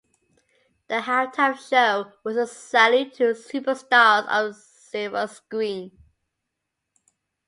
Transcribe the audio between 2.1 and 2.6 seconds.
was a